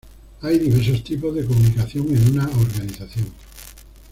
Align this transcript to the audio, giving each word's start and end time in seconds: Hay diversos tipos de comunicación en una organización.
Hay 0.41 0.57
diversos 0.57 1.03
tipos 1.03 1.35
de 1.35 1.45
comunicación 1.45 2.07
en 2.09 2.31
una 2.31 2.49
organización. 2.49 3.27